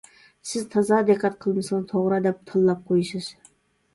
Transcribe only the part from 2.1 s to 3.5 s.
دەپ تاللاپ قويىسىز.